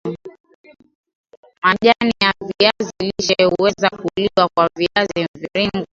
[1.63, 5.85] Majani ya viazi lishe huweza kuliwa kwa viazi mviringo